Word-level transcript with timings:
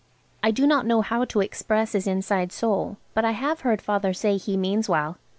I 0.41 0.49
do 0.49 0.65
not 0.65 0.87
know 0.87 1.01
how 1.01 1.25
to 1.25 1.41
express 1.41 1.91
his 1.91 2.07
inside 2.07 2.51
soul, 2.51 2.97
but 3.13 3.23
I 3.23 3.33
have 3.33 3.59
heard 3.59 3.83
Father 3.83 4.13
say 4.15 4.35
he 4.35 4.57
means 4.57 4.89
well. 4.89 5.17